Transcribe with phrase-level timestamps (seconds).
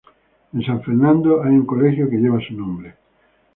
[0.51, 2.95] En San Fernando hay un colegio que lleva su nombre.